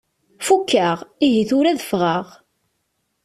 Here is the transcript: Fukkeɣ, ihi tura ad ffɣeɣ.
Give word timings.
Fukkeɣ, 0.45 0.97
ihi 1.25 1.43
tura 1.49 1.69
ad 1.71 1.79
ffɣeɣ. 1.83 2.25